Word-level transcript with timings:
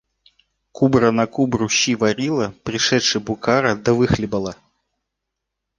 Кубра 0.71 1.11
на 1.11 1.25
кубру 1.27 1.69
щи 1.69 1.95
варила, 1.95 2.47
пришедши 2.63 3.17
букара, 3.19 3.75
да 3.75 3.93
выхлебала. 3.93 4.55